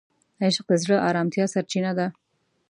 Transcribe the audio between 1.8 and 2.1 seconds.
ده.